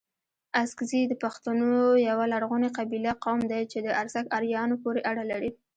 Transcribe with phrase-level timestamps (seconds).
[0.61, 1.67] اڅکزي دپښتونو
[2.07, 5.49] يٶه لرغوني قبيله، قوم دئ چي د ارڅک اريانو پوري اړه لري